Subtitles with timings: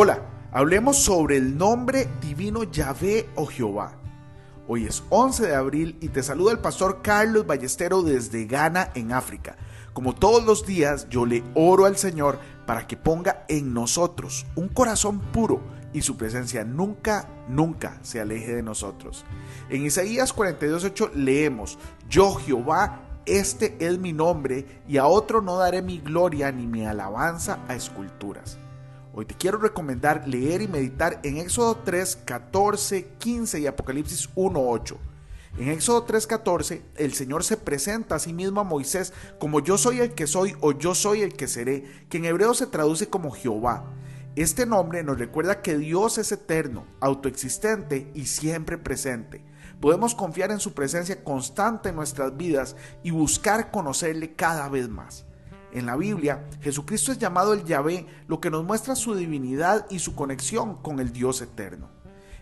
[0.00, 0.20] Hola,
[0.52, 3.96] hablemos sobre el nombre divino Yahvé o Jehová.
[4.68, 9.12] Hoy es 11 de abril y te saluda el pastor Carlos Ballestero desde Ghana, en
[9.12, 9.56] África.
[9.92, 14.68] Como todos los días, yo le oro al Señor para que ponga en nosotros un
[14.68, 15.60] corazón puro
[15.92, 19.24] y su presencia nunca, nunca se aleje de nosotros.
[19.68, 21.76] En Isaías 42.8 leemos,
[22.08, 26.86] Yo Jehová, este es mi nombre, y a otro no daré mi gloria ni mi
[26.86, 28.60] alabanza a esculturas.
[29.12, 34.60] Hoy te quiero recomendar leer y meditar en Éxodo 3, 14, 15 y Apocalipsis 1,
[34.60, 34.98] 8.
[35.58, 40.00] En Éxodo 3:14, el Señor se presenta a sí mismo a Moisés como yo soy
[40.00, 43.32] el que soy o yo soy el que seré, que en hebreo se traduce como
[43.32, 43.84] Jehová.
[44.36, 49.42] Este nombre nos recuerda que Dios es eterno, autoexistente y siempre presente.
[49.80, 55.24] Podemos confiar en su presencia constante en nuestras vidas y buscar conocerle cada vez más.
[55.72, 59.98] En la Biblia, Jesucristo es llamado el Yahvé, lo que nos muestra su divinidad y
[59.98, 61.90] su conexión con el Dios eterno.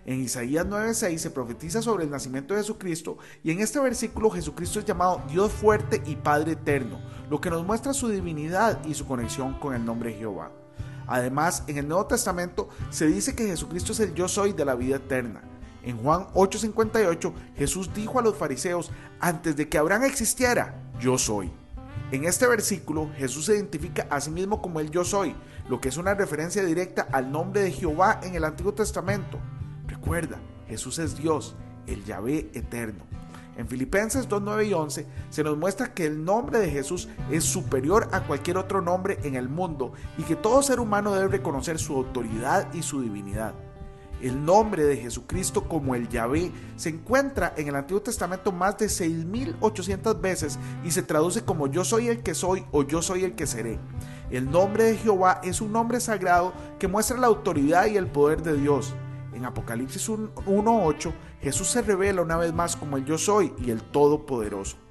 [0.04, 4.78] En Isaías 9:6 se profetiza sobre el nacimiento de Jesucristo y en este versículo Jesucristo
[4.78, 9.04] es llamado Dios fuerte y Padre eterno, lo que nos muestra su divinidad y su
[9.04, 10.52] conexión con el nombre Jehová.
[11.08, 14.76] Además, en el Nuevo Testamento se dice que Jesucristo es el yo soy de la
[14.76, 15.42] vida eterna.
[15.82, 21.50] En Juan 8:58 Jesús dijo a los fariseos, antes de que Abraham existiera, yo soy.
[22.12, 25.34] En este versículo Jesús se identifica a sí mismo como el yo soy,
[25.68, 29.40] lo que es una referencia directa al nombre de Jehová en el Antiguo Testamento.
[29.88, 31.56] Recuerda, Jesús es Dios,
[31.88, 33.04] el Yahvé eterno.
[33.56, 37.42] En Filipenses 2, 9 y 11 se nos muestra que el nombre de Jesús es
[37.42, 41.78] superior a cualquier otro nombre en el mundo y que todo ser humano debe reconocer
[41.80, 43.54] su autoridad y su divinidad.
[44.20, 48.86] El nombre de Jesucristo como el Yahvé se encuentra en el Antiguo Testamento más de
[48.86, 53.34] 6.800 veces y se traduce como yo soy el que soy o yo soy el
[53.34, 53.78] que seré.
[54.30, 58.42] El nombre de Jehová es un nombre sagrado que muestra la autoridad y el poder
[58.42, 58.94] de Dios.
[59.34, 63.82] En Apocalipsis 1.8 Jesús se revela una vez más como el yo soy y el
[63.82, 64.85] Todopoderoso.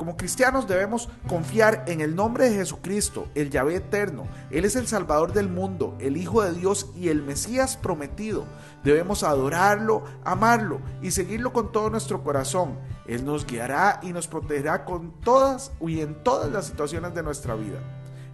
[0.00, 4.26] Como cristianos debemos confiar en el nombre de Jesucristo, el Yahvé eterno.
[4.50, 8.46] Él es el Salvador del mundo, el Hijo de Dios y el Mesías prometido.
[8.82, 12.78] Debemos adorarlo, amarlo y seguirlo con todo nuestro corazón.
[13.06, 17.54] Él nos guiará y nos protegerá con todas y en todas las situaciones de nuestra
[17.54, 17.80] vida.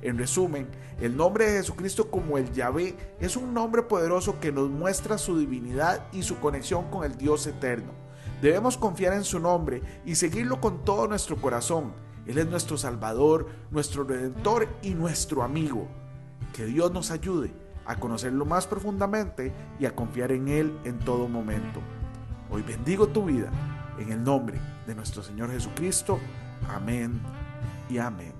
[0.02, 0.68] En resumen,
[1.00, 5.36] el nombre de Jesucristo como el Yahvé es un nombre poderoso que nos muestra su
[5.36, 8.05] divinidad y su conexión con el Dios eterno.
[8.40, 11.92] Debemos confiar en su nombre y seguirlo con todo nuestro corazón.
[12.26, 15.86] Él es nuestro Salvador, nuestro Redentor y nuestro amigo.
[16.52, 17.52] Que Dios nos ayude
[17.86, 21.80] a conocerlo más profundamente y a confiar en Él en todo momento.
[22.50, 23.50] Hoy bendigo tu vida
[23.98, 26.18] en el nombre de nuestro Señor Jesucristo.
[26.68, 27.20] Amén
[27.88, 28.35] y amén.